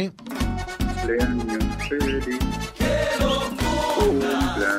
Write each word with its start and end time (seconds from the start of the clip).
Que 0.00 0.06
lo 0.06 0.14
cumpla, 3.96 4.78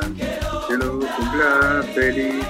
que 0.65 0.77
lo 0.77 0.99
cumpla 0.99 1.83
feliz. 1.93 2.45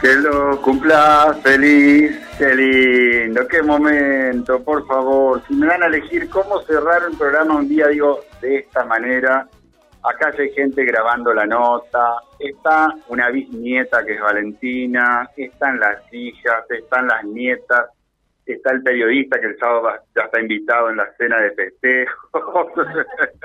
Que 0.00 0.14
lo 0.14 0.62
cumpla 0.62 1.36
feliz. 1.42 2.20
Qué 2.38 2.54
lindo, 2.54 3.48
qué 3.48 3.62
momento, 3.64 4.62
por 4.62 4.86
favor. 4.86 5.42
Si 5.48 5.54
me 5.54 5.66
van 5.66 5.82
a 5.82 5.86
elegir 5.86 6.30
cómo 6.30 6.60
cerrar 6.60 7.08
un 7.08 7.18
programa 7.18 7.56
un 7.56 7.68
día, 7.68 7.88
digo, 7.88 8.20
de 8.40 8.58
esta 8.58 8.84
manera. 8.84 9.48
Acá 10.04 10.32
hay 10.38 10.50
gente 10.52 10.84
grabando 10.84 11.34
la 11.34 11.46
nota, 11.46 12.14
está 12.38 12.94
una 13.08 13.28
bisnieta 13.28 14.04
que 14.04 14.14
es 14.14 14.20
Valentina, 14.20 15.28
están 15.36 15.80
las 15.80 16.00
hijas, 16.12 16.70
están 16.70 17.08
las 17.08 17.24
nietas, 17.24 17.90
está 18.46 18.72
el 18.72 18.82
periodista 18.82 19.40
que 19.40 19.46
el 19.46 19.58
sábado 19.58 19.82
va- 19.82 20.00
ya 20.16 20.22
está 20.22 20.40
invitado 20.40 20.90
en 20.90 20.96
la 20.96 21.06
cena 21.16 21.38
de 21.40 21.50
festejo. 21.52 22.70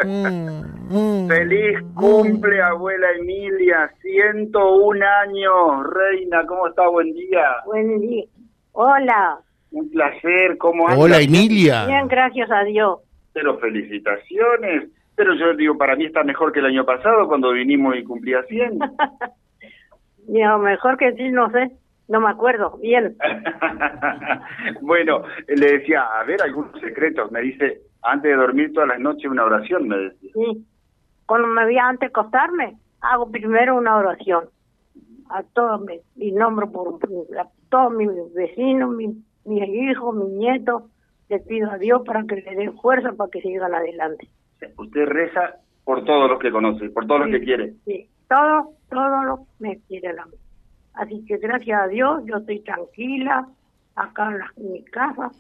Mm, 0.06 1.28
Feliz 1.28 1.78
cumple, 1.96 2.62
abuela 2.62 3.08
Emilia, 3.18 3.92
101 4.02 5.02
años, 5.22 5.88
reina, 5.94 6.46
¿cómo 6.46 6.68
está? 6.68 6.88
Buen 6.88 7.14
día. 7.14 7.46
Buen 7.66 8.00
día. 8.02 8.26
Hola. 8.74 9.40
Un 9.72 9.90
placer, 9.92 10.58
¿cómo 10.58 10.88
anda? 10.88 11.00
Hola 11.02 11.20
Emilia. 11.22 11.86
Bien, 11.86 12.08
gracias 12.08 12.50
a 12.52 12.64
Dios. 12.64 13.00
Pero 13.34 13.58
felicitaciones. 13.60 14.90
Pero 15.16 15.34
yo 15.36 15.54
digo, 15.56 15.78
para 15.78 15.96
mí 15.96 16.06
está 16.06 16.24
mejor 16.24 16.52
que 16.52 16.60
el 16.60 16.66
año 16.68 16.86
pasado 16.86 17.28
cuando 17.28 17.52
vinimos 17.52 17.96
y 17.96 18.04
cumplía 18.04 18.44
100. 18.44 18.80
Y 20.28 20.42
a 20.42 20.50
lo 20.52 20.60
mejor 20.60 20.98
que 20.98 21.14
sí, 21.14 21.30
no 21.30 21.50
sé. 21.52 21.72
No 22.08 22.20
me 22.22 22.30
acuerdo. 22.30 22.78
Bien. 22.82 23.16
bueno, 24.82 25.24
le 25.48 25.78
decía, 25.80 26.04
a 26.04 26.24
ver, 26.24 26.42
algunos 26.42 26.80
secretos. 26.80 27.32
Me 27.32 27.42
dice, 27.42 27.82
antes 28.04 28.30
de 28.32 28.38
dormir 28.38 28.74
todas 28.74 28.90
las 28.90 29.00
noches 29.00 29.30
una 29.30 29.44
oración, 29.46 29.88
me 29.88 29.98
decía. 29.98 30.32
Sí. 30.34 30.66
Cuando 31.26 31.48
me 31.48 31.64
voy 31.64 31.78
antes 31.78 32.02
de 32.02 32.06
acostarme, 32.08 32.76
hago 33.02 33.32
primero 33.32 33.76
una 33.76 33.96
oración. 33.98 34.46
A 35.30 35.42
todos 35.42 35.82
mis, 35.82 36.02
y 36.16 36.32
nombro 36.32 36.72
por 36.72 37.00
a 37.40 37.48
todos 37.70 37.94
mis 37.94 38.10
vecinos, 38.36 38.92
mi- 38.96 39.24
mis 39.46 39.68
hijos, 39.70 40.16
mis 40.16 40.30
nietos. 40.30 40.84
Les 41.30 41.42
pido 41.48 41.72
a 41.72 41.80
Dios 41.80 42.04
para 42.06 42.24
que 42.26 42.36
le 42.36 42.56
den 42.56 42.78
fuerza 42.78 43.12
para 43.14 43.32
que 43.32 43.42
sigan 43.42 43.74
adelante. 43.74 44.30
Usted 44.78 45.06
reza 45.08 45.56
por 45.84 46.06
todos 46.06 46.30
los 46.30 46.38
que 46.40 46.52
conoce, 46.52 46.90
por 46.92 47.08
todos 47.08 47.22
los 47.22 47.30
que 47.32 47.44
quiere. 47.44 47.74
Sí, 47.86 48.08
todo, 48.30 48.74
todo 48.92 49.24
lo 49.24 49.40
me 49.58 49.80
quieren 49.88 50.20
a 50.20 50.26
mí. 50.28 50.34
Así 50.96 51.26
que 51.26 51.38
gracias 51.38 51.82
a 51.82 51.88
Dios 51.88 52.24
yo 52.26 52.38
estoy 52.38 52.60
tranquila 52.62 53.48
acá 53.96 54.30
en, 54.32 54.40
la- 54.40 54.52
en 54.58 54.72
mi 54.74 54.84
casa 54.86 55.32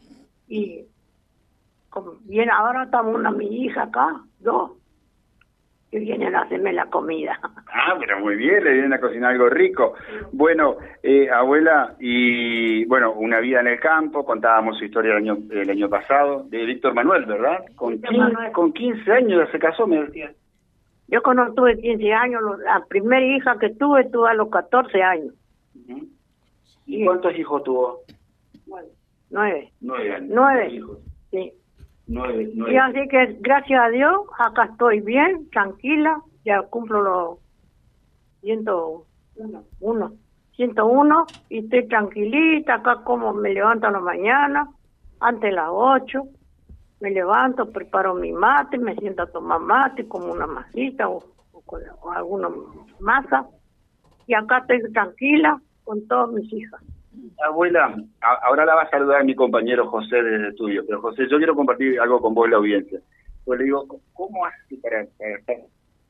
y 0.47 0.85
como 1.89 2.13
bien 2.25 2.49
ahora 2.51 2.83
estamos 2.83 3.15
una 3.15 3.31
mi 3.31 3.45
hija 3.63 3.83
acá, 3.83 4.21
dos, 4.39 4.71
que 5.91 5.99
vienen 5.99 6.35
a 6.35 6.41
hacerme 6.41 6.73
la 6.73 6.85
comida. 6.87 7.39
Ah, 7.77 7.93
pero 7.99 8.19
muy 8.21 8.37
bien, 8.37 8.63
le 8.63 8.71
vienen 8.71 8.93
a 8.93 8.99
cocinar 9.01 9.31
algo 9.33 9.49
rico. 9.49 9.95
Bueno, 10.31 10.77
eh, 11.03 11.29
abuela, 11.29 11.93
y 11.99 12.85
bueno, 12.85 13.11
una 13.11 13.41
vida 13.41 13.59
en 13.59 13.67
el 13.67 13.79
campo, 13.81 14.25
contábamos 14.25 14.77
su 14.77 14.85
historia 14.85 15.11
el 15.11 15.17
año, 15.17 15.37
el 15.51 15.69
año 15.69 15.89
pasado, 15.89 16.45
de 16.47 16.63
Víctor 16.65 16.93
Manuel, 16.93 17.25
¿verdad? 17.25 17.65
Con, 17.75 17.93
Víctor 17.95 18.11
15, 18.11 18.23
Manuel. 18.33 18.51
con 18.53 18.71
15 18.71 19.11
años 19.11 19.45
ya 19.45 19.51
se 19.51 19.59
casó, 19.59 19.85
me 19.87 20.03
decía. 20.05 20.31
Yo 21.09 21.21
cuando 21.21 21.53
tuve 21.53 21.77
15 21.77 22.13
años, 22.13 22.41
la 22.59 22.83
primera 22.87 23.25
hija 23.25 23.59
que 23.59 23.69
tuve, 23.71 24.05
tuve 24.05 24.29
a 24.29 24.33
los 24.35 24.49
14 24.49 25.03
años. 25.03 25.33
¿Y 26.85 27.05
cuántos 27.05 27.35
hijos 27.35 27.63
tuvo? 27.63 28.01
nueve, 29.29 29.71
Nueve 29.81 30.13
años. 30.15 30.29
Nueve. 30.33 30.69
hijos. 30.73 30.99
sí. 31.31 31.53
Nueve, 32.07 32.51
Y 32.53 32.75
así 32.77 33.07
que 33.09 33.37
gracias 33.39 33.81
a 33.81 33.89
Dios, 33.89 34.27
acá 34.37 34.65
estoy 34.65 34.99
bien, 35.01 35.49
tranquila, 35.49 36.21
ya 36.43 36.61
cumplo 36.61 37.01
los 37.01 37.39
101, 38.41 40.13
101 40.55 41.27
y 41.49 41.59
estoy 41.59 41.87
tranquilita, 41.87 42.75
acá 42.75 43.01
como 43.03 43.33
me 43.33 43.49
levanto 43.53 43.87
a 43.87 43.91
la 43.91 43.99
mañana, 43.99 44.69
antes 45.19 45.49
de 45.49 45.51
las 45.53 45.69
8, 45.71 46.23
me 46.99 47.09
levanto, 47.09 47.71
preparo 47.71 48.13
mi 48.13 48.31
mate, 48.31 48.77
me 48.77 48.95
siento 48.97 49.23
a 49.23 49.31
tomar 49.31 49.59
mate, 49.59 50.07
como 50.07 50.31
una 50.31 50.45
masita 50.45 51.09
o, 51.09 51.23
o 51.53 51.61
con- 51.61 51.81
o 52.01 52.11
alguna 52.11 52.49
masa, 52.99 53.47
y 54.27 54.33
acá 54.33 54.59
estoy 54.59 54.91
tranquila 54.91 55.61
con 55.83 56.07
todas 56.07 56.31
mis 56.31 56.51
hijas. 56.53 56.81
Abuela, 57.47 57.95
a- 58.21 58.39
ahora 58.47 58.65
la 58.65 58.75
va 58.75 58.81
a 58.83 58.89
saludar 58.89 59.23
mi 59.23 59.35
compañero 59.35 59.87
José 59.87 60.21
desde 60.21 60.35
el 60.35 60.45
estudio, 60.47 60.83
pero 60.85 61.01
José, 61.01 61.27
yo 61.29 61.37
quiero 61.37 61.55
compartir 61.55 61.99
algo 61.99 62.19
con 62.21 62.33
vos, 62.33 62.49
la 62.49 62.57
audiencia. 62.57 62.99
Pues 63.45 63.59
le 63.59 63.65
digo, 63.65 63.85
¿cómo 64.13 64.45
hace 64.45 64.77
para, 64.77 65.01
estar 65.01 65.57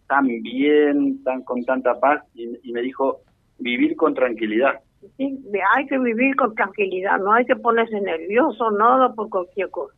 tan 0.07 0.25
bien, 0.25 1.23
tan 1.23 1.43
con 1.43 1.63
tanta 1.65 1.99
paz? 1.99 2.23
Y, 2.33 2.49
y 2.63 2.71
me 2.73 2.81
dijo, 2.81 3.19
vivir 3.59 3.95
con 3.95 4.13
tranquilidad. 4.13 4.79
Sí, 5.17 5.37
hay 5.75 5.85
que 5.85 5.99
vivir 5.99 6.35
con 6.35 6.55
tranquilidad, 6.55 7.19
no 7.19 7.33
hay 7.33 7.45
que 7.45 7.55
ponerse 7.55 7.99
nervioso, 8.01 8.71
nada 8.71 9.13
por 9.13 9.29
cualquier 9.29 9.69
cosa. 9.69 9.93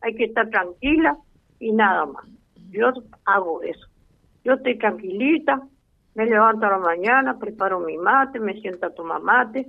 Hay 0.00 0.14
que 0.14 0.24
estar 0.24 0.48
tranquila 0.50 1.16
y 1.60 1.72
nada 1.72 2.06
más. 2.06 2.24
Yo 2.70 2.90
hago 3.26 3.62
eso. 3.62 3.86
Yo 4.44 4.54
estoy 4.54 4.78
tranquilita, 4.78 5.60
me 6.14 6.26
levanto 6.26 6.66
a 6.66 6.70
la 6.70 6.78
mañana, 6.78 7.38
preparo 7.38 7.80
mi 7.80 7.96
mate, 7.96 8.40
me 8.40 8.54
siento 8.60 8.86
a 8.86 8.94
tomar 8.94 9.20
mate 9.22 9.66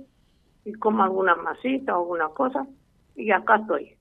y 0.64 0.72
como 0.74 1.02
alguna 1.02 1.34
masita 1.36 1.96
o 1.96 2.02
alguna 2.02 2.28
cosa 2.28 2.66
y 3.16 3.30
acá 3.30 3.56
estoy. 3.56 3.96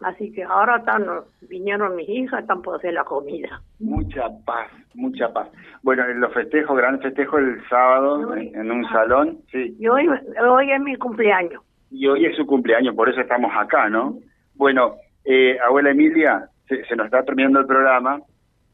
Así 0.00 0.32
que 0.32 0.44
ahora 0.44 0.76
están, 0.76 1.04
vinieron 1.48 1.96
mis 1.96 2.08
hijas, 2.08 2.40
están 2.42 2.62
por 2.62 2.76
hacer 2.76 2.94
la 2.94 3.04
comida. 3.04 3.60
Mucha 3.80 4.28
paz, 4.44 4.70
mucha 4.94 5.32
paz. 5.32 5.48
Bueno, 5.82 6.04
en 6.04 6.20
los 6.20 6.32
festejos, 6.32 6.76
gran 6.76 7.00
festejo 7.00 7.38
el 7.38 7.60
sábado 7.68 8.36
en, 8.36 8.54
en 8.54 8.70
un 8.70 8.88
salón, 8.90 9.38
sí. 9.50 9.76
Y 9.78 9.88
hoy, 9.88 10.08
hoy 10.40 10.70
es 10.70 10.80
mi 10.80 10.94
cumpleaños. 10.96 11.62
Y 11.90 12.06
hoy 12.06 12.26
es 12.26 12.36
su 12.36 12.46
cumpleaños, 12.46 12.94
por 12.94 13.08
eso 13.08 13.20
estamos 13.20 13.50
acá, 13.56 13.88
¿no? 13.88 14.18
Bueno, 14.54 14.94
eh, 15.24 15.58
abuela 15.66 15.90
Emilia, 15.90 16.48
se, 16.68 16.84
se 16.84 16.94
nos 16.94 17.06
está 17.06 17.24
terminando 17.24 17.60
el 17.60 17.66
programa. 17.66 18.20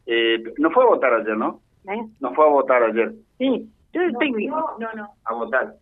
Eh, 0.06 0.42
no 0.58 0.70
fue 0.70 0.84
a 0.84 0.88
votar 0.88 1.14
ayer, 1.14 1.36
¿no? 1.36 1.60
¿Eh? 1.88 2.02
No 2.20 2.32
fue 2.34 2.46
a 2.46 2.50
votar 2.50 2.82
ayer, 2.82 3.12
Sí, 3.38 3.68
yo 3.92 4.02
estoy 4.02 4.32
bien. 4.32 4.50
No, 4.50 4.66
no. 4.94 5.08
a 5.24 5.34
votar. 5.34 5.74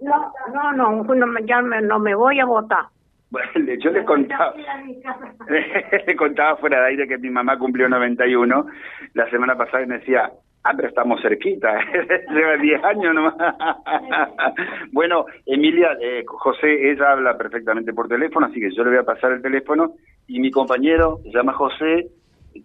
No, 0.00 0.32
no, 0.52 0.72
no, 0.72 1.02
no 1.14 1.26
me, 1.26 1.44
ya 1.46 1.62
me- 1.62 1.80
no 1.82 1.98
me 1.98 2.14
voy 2.14 2.40
a 2.40 2.44
votar. 2.44 2.86
Bueno, 3.30 3.72
yo 3.80 3.90
les 3.90 4.04
contaba, 4.04 4.54
le 6.06 6.16
contaba 6.16 6.56
fuera 6.56 6.80
de 6.80 6.86
aire 6.88 7.08
que 7.08 7.18
mi 7.18 7.30
mamá 7.30 7.58
cumplió 7.58 7.88
91 7.88 8.66
la 9.14 9.30
semana 9.30 9.56
pasada 9.56 9.82
y 9.82 9.86
me 9.86 9.98
decía, 9.98 10.30
ah, 10.62 10.72
pero 10.76 10.88
estamos 10.88 11.20
cerquita, 11.20 11.78
lleva 12.30 12.56
10 12.56 12.84
años 12.84 13.14
nomás. 13.14 13.34
bueno, 14.92 15.26
Emilia, 15.46 15.96
eh, 16.00 16.22
José, 16.26 16.90
ella 16.92 17.12
habla 17.12 17.36
perfectamente 17.36 17.92
por 17.92 18.08
teléfono, 18.08 18.46
así 18.46 18.60
que 18.60 18.70
yo 18.74 18.84
le 18.84 18.90
voy 18.90 18.98
a 19.00 19.04
pasar 19.04 19.32
el 19.32 19.42
teléfono 19.42 19.92
y 20.26 20.40
mi 20.40 20.50
compañero 20.50 21.18
se 21.24 21.30
llama 21.30 21.52
José, 21.54 22.06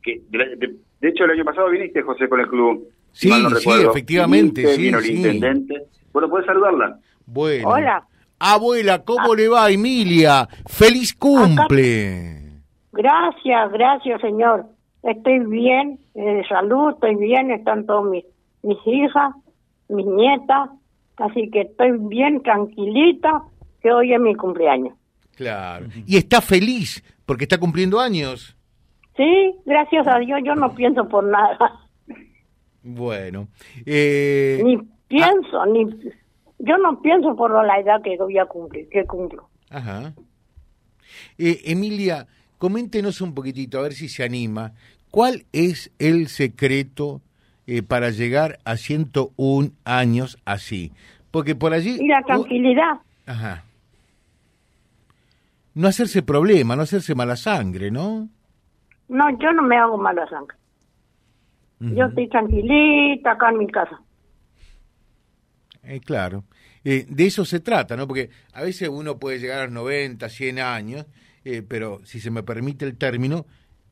que 0.01 0.21
de, 0.29 0.55
de- 0.55 0.75
de 1.01 1.07
hecho 1.09 1.23
el 1.23 1.31
año 1.31 1.45
pasado 1.45 1.69
viniste, 1.69 2.01
José, 2.01 2.27
con 2.27 2.39
el 2.41 2.47
club. 2.47 2.87
Sí, 3.11 3.29
no 3.29 3.49
sí, 3.51 3.69
efectivamente, 3.89 4.61
Viniste, 4.61 4.75
sí, 4.75 4.81
vino 4.83 4.99
el 4.99 5.09
intendente. 5.09 5.75
Bueno, 6.11 6.29
puedes 6.29 6.45
saludarla. 6.45 6.99
Bueno. 7.25 7.69
Hola. 7.69 8.05
Abuela, 8.39 9.03
¿cómo 9.03 9.35
le 9.35 9.47
va, 9.49 9.69
Emilia? 9.69 10.47
¡Feliz 10.67 11.13
cumple! 11.13 12.37
Gracias, 12.91 13.71
gracias, 13.71 14.21
señor. 14.21 14.65
Estoy 15.03 15.39
bien, 15.39 15.99
eh, 16.15 16.21
de 16.21 16.47
salud, 16.47 16.93
estoy 16.93 17.15
bien, 17.15 17.51
están 17.51 17.85
todas 17.85 18.09
mis, 18.09 18.23
mis 18.63 18.77
hijas, 18.85 19.33
mis 19.87 20.05
nietas, 20.05 20.69
así 21.17 21.49
que 21.51 21.61
estoy 21.61 21.91
bien, 21.99 22.41
tranquilita, 22.43 23.43
que 23.81 23.91
hoy 23.91 24.13
es 24.13 24.19
mi 24.19 24.35
cumpleaños. 24.35 24.93
Claro. 25.35 25.85
Y 26.05 26.17
está 26.17 26.41
feliz 26.41 27.01
porque 27.25 27.45
está 27.45 27.57
cumpliendo 27.57 27.99
años. 27.99 28.55
Sí, 29.19 29.53
gracias 29.65 30.07
a 30.07 30.17
Dios, 30.19 30.39
yo 30.45 30.55
no 30.55 30.73
pienso 30.73 31.05
por 31.09 31.25
nada, 31.25 31.57
Bueno. 32.81 33.49
Eh, 33.85 34.61
ni 34.63 34.77
pienso, 35.09 35.65
ni... 35.65 35.83
Yo 36.59 36.77
no 36.77 37.01
pienso 37.01 37.35
por 37.35 37.51
la 37.65 37.79
edad 37.81 38.01
que 38.01 38.15
voy 38.15 38.37
a 38.37 38.45
cumplir, 38.45 38.87
que 38.87 39.03
cumplo. 39.03 39.49
Ajá. 39.69 40.13
Eh, 41.37 41.59
Emilia, 41.65 42.27
coméntenos 42.57 43.19
un 43.19 43.33
poquitito, 43.33 43.79
a 43.79 43.81
ver 43.81 43.91
si 43.91 44.07
se 44.07 44.23
anima. 44.23 44.71
¿Cuál 45.11 45.43
es 45.51 45.91
el 45.99 46.29
secreto 46.29 47.19
eh, 47.67 47.83
para 47.83 48.11
llegar 48.11 48.59
a 48.63 48.77
101 48.77 49.71
años 49.83 50.37
así? 50.45 50.93
Porque 51.29 51.55
por 51.55 51.73
allí... 51.73 51.97
Y 51.99 52.07
la 52.07 52.21
tranquilidad, 52.21 53.01
Ajá. 53.25 53.65
No 55.73 55.89
hacerse 55.89 56.21
problema, 56.21 56.77
no 56.77 56.83
hacerse 56.83 57.15
mala 57.15 57.35
sangre, 57.35 57.91
¿no? 57.91 58.29
No, 59.09 59.37
yo 59.39 59.51
no 59.51 59.63
me 59.63 59.77
hago 59.77 59.97
mala 59.97 60.27
sangre. 60.29 60.57
Yo 61.79 61.87
Ujú. 61.87 62.03
estoy 62.09 62.29
tranquilita 62.29 63.31
acá 63.31 63.49
en 63.49 63.57
mi 63.57 63.67
casa. 63.67 63.99
Eh, 65.83 65.99
claro. 66.01 66.43
Eh, 66.83 67.05
de 67.09 67.25
eso 67.25 67.45
se 67.45 67.59
trata, 67.59 67.95
¿no? 67.95 68.07
Porque 68.07 68.29
a 68.53 68.61
veces 68.61 68.89
uno 68.89 69.17
puede 69.17 69.39
llegar 69.39 69.59
a 69.59 69.63
los 69.65 69.73
90, 69.73 70.29
100 70.29 70.59
años, 70.59 71.05
eh, 71.43 71.63
pero 71.67 72.01
si 72.03 72.19
se 72.19 72.31
me 72.31 72.43
permite 72.43 72.85
el 72.85 72.97
término, 72.97 73.45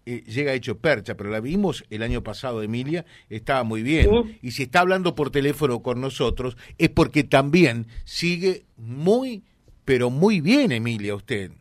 eh, 0.05 0.23
llega 0.25 0.53
hecho 0.53 0.79
percha, 0.79 1.15
pero 1.15 1.29
la 1.29 1.39
vimos 1.39 1.83
el 1.89 2.03
año 2.03 2.23
pasado, 2.23 2.61
Emilia, 2.61 3.05
estaba 3.29 3.63
muy 3.63 3.83
bien. 3.83 4.37
Y 4.41 4.51
si 4.51 4.63
está 4.63 4.81
hablando 4.81 5.15
por 5.15 5.31
teléfono 5.31 5.81
con 5.81 5.99
nosotros, 5.99 6.55
es 6.77 6.89
porque 6.89 7.23
también 7.23 7.87
sigue 8.05 8.65
muy, 8.77 9.43
pero 9.83 10.09
muy 10.09 10.39
bien, 10.39 10.71
Emilia, 10.71 11.15
usted. 11.15 11.51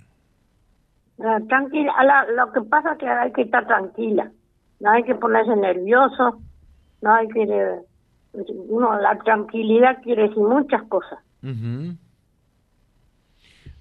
Ah, 1.19 1.39
tranquila, 1.49 1.93
lo 2.37 2.53
que 2.53 2.61
pasa 2.63 2.93
es 2.93 2.99
que 2.99 3.09
hay 3.09 3.33
que 3.33 3.43
estar 3.43 3.67
tranquila, 3.67 4.31
no 4.81 4.91
hay 4.91 5.03
que 5.03 5.15
ponerse 5.15 5.57
nervioso, 5.57 6.41
no 7.03 7.15
hay 7.15 7.29
que... 7.29 7.81
Uno, 8.69 9.01
la 9.01 9.17
tranquilidad 9.19 10.03
quiere 10.03 10.29
decir 10.29 10.43
muchas 10.43 10.83
cosas. 10.89 11.19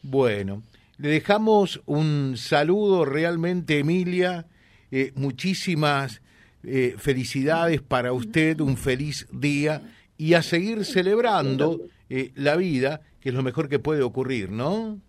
Bueno, 0.02 0.62
le 0.98 1.10
dejamos 1.10 1.82
un 1.86 2.36
saludo 2.38 3.04
realmente, 3.04 3.80
Emilia. 3.80 4.46
Eh, 4.92 5.12
muchísimas 5.16 6.22
eh, 6.64 6.96
felicidades 6.98 7.82
para 7.82 8.14
usted, 8.14 8.62
un 8.62 8.78
feliz 8.78 9.28
día 9.32 9.82
y 10.18 10.36
a 10.36 10.42
seguir 10.42 10.86
celebrando 10.86 11.82
eh, 12.10 12.32
la 12.36 12.56
vida, 12.56 13.02
que 13.20 13.30
es 13.30 13.36
lo 13.36 13.44
mejor 13.44 13.68
que 13.68 13.80
puede 13.80 14.04
ocurrir, 14.04 14.52
¿no? 14.52 15.00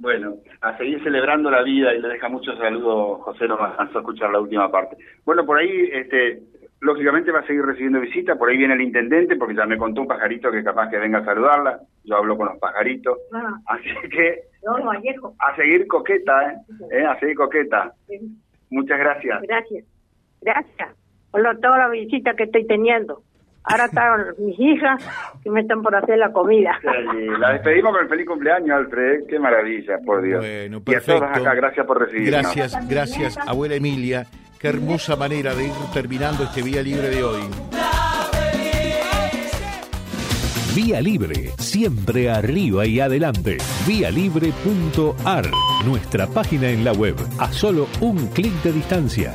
Bueno, 0.00 0.36
a 0.60 0.76
seguir 0.76 1.02
celebrando 1.02 1.50
la 1.50 1.62
vida 1.62 1.92
y 1.92 2.00
le 2.00 2.08
deja 2.08 2.28
muchos 2.28 2.56
saludos, 2.58 3.20
José, 3.22 3.48
no 3.48 3.58
alcanzó 3.58 3.98
a 3.98 4.00
escuchar 4.00 4.30
la 4.30 4.40
última 4.40 4.70
parte. 4.70 4.96
Bueno, 5.24 5.44
por 5.44 5.58
ahí, 5.58 5.90
este, 5.92 6.40
lógicamente 6.80 7.32
va 7.32 7.40
a 7.40 7.46
seguir 7.46 7.64
recibiendo 7.64 8.00
visitas, 8.00 8.38
por 8.38 8.48
ahí 8.48 8.56
viene 8.56 8.74
el 8.74 8.80
intendente, 8.82 9.34
porque 9.36 9.56
ya 9.56 9.66
me 9.66 9.76
contó 9.76 10.02
un 10.02 10.06
pajarito 10.06 10.52
que 10.52 10.62
capaz 10.62 10.88
que 10.88 10.98
venga 10.98 11.18
a 11.18 11.24
saludarla, 11.24 11.80
yo 12.04 12.16
hablo 12.16 12.36
con 12.36 12.46
los 12.46 12.58
pajaritos, 12.58 13.18
ah. 13.32 13.58
así 13.66 13.88
que 14.08 14.42
a 15.38 15.56
seguir 15.56 15.86
coqueta, 15.88 16.52
¿eh? 16.52 16.56
¿Eh? 16.92 17.04
A 17.04 17.18
seguir 17.18 17.36
coqueta. 17.36 17.92
Muchas 18.70 18.98
gracias. 18.98 19.42
Gracias, 19.42 19.84
gracias 20.42 20.96
por 21.30 21.42
toda 21.60 21.78
la 21.78 21.88
visita 21.88 22.34
que 22.34 22.44
estoy 22.44 22.66
teniendo. 22.66 23.22
Ahora 23.64 23.84
están 23.84 24.34
mis 24.38 24.58
hijas 24.58 25.02
que 25.42 25.50
me 25.50 25.60
están 25.60 25.82
por 25.82 25.94
hacer 25.94 26.18
la 26.18 26.32
comida. 26.32 26.78
la 27.38 27.52
despedimos 27.52 27.92
con 27.92 28.02
el 28.02 28.08
feliz 28.08 28.26
cumpleaños, 28.26 28.70
Alfred. 28.70 29.26
Qué 29.28 29.38
maravilla, 29.38 29.98
por 30.04 30.22
Dios. 30.22 30.40
Bueno, 30.40 30.80
perfecto. 30.80 31.12
Y 31.12 31.16
a 31.16 31.18
todos 31.20 31.38
acá, 31.38 31.54
gracias 31.54 31.86
por 31.86 32.00
recibirnos. 32.00 32.54
Gracias, 32.54 32.88
gracias, 32.88 33.38
abuela 33.46 33.74
Emilia. 33.74 34.26
Qué 34.58 34.68
hermosa 34.68 35.16
manera 35.16 35.54
de 35.54 35.66
ir 35.66 35.72
terminando 35.92 36.44
este 36.44 36.62
Vía 36.62 36.82
Libre 36.82 37.10
de 37.10 37.22
hoy. 37.22 37.42
Vía 40.74 41.00
Libre, 41.00 41.50
siempre 41.58 42.30
arriba 42.30 42.86
y 42.86 43.00
adelante. 43.00 43.58
Vialibre.ar, 43.86 45.44
nuestra 45.84 46.26
página 46.26 46.70
en 46.70 46.84
la 46.84 46.92
web, 46.92 47.16
a 47.38 47.52
solo 47.52 47.86
un 48.00 48.28
clic 48.28 48.52
de 48.62 48.72
distancia 48.72 49.34